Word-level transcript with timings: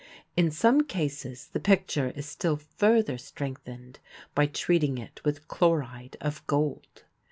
In 0.35 0.49
some 0.49 0.81
cases 0.81 1.49
the 1.53 1.59
picture 1.59 2.09
is 2.15 2.25
still 2.25 2.57
further 2.57 3.19
strengthened 3.19 3.99
by 4.33 4.47
treating 4.47 4.97
it 4.97 5.23
with 5.23 5.47
chloride 5.47 6.17
of 6.19 6.43
gold. 6.47 7.03